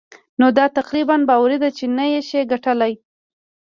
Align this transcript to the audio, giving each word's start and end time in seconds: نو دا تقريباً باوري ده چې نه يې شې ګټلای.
نو 0.39 0.47
دا 0.57 0.65
تقريباً 0.79 1.15
باوري 1.29 1.57
ده 1.63 1.69
چې 1.77 1.85
نه 1.97 2.05
يې 2.13 2.21
شې 2.29 2.41
ګټلای. 2.51 2.93